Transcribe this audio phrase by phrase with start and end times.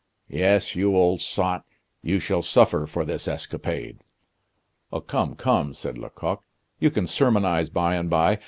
[0.31, 1.63] Yes, you old sot,
[2.01, 3.99] you shall suffer for this escapade."
[5.05, 6.43] "Come, come," said Lecoq,
[6.79, 8.39] "you can sermonize by and by.